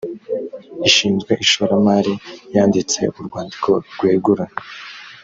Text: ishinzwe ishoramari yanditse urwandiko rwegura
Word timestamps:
ishinzwe 0.89 1.31
ishoramari 1.43 2.13
yanditse 2.55 3.01
urwandiko 3.17 3.69
rwegura 3.93 4.45